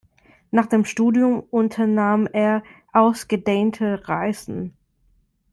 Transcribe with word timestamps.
Nach 0.49 0.65
dem 0.65 0.83
Studium 0.83 1.41
unternahm 1.51 2.25
er 2.25 2.63
ausgedehnte 2.91 4.09
Reisen. 4.09 4.75